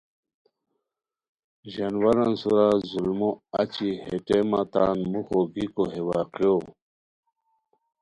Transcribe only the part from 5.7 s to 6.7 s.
ہے واقعو